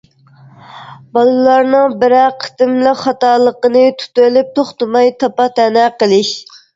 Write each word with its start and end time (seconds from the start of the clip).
بالىلارنىڭ 1.17 1.91
بىرەر 2.03 2.31
قېتىملىق 2.43 2.97
خاتالىقىنى 3.01 3.83
تۇتۇۋېلىپ 3.99 4.49
توختىماي 4.61 5.13
تاپا-تەنە 5.25 5.85
قىلىش. 6.01 6.33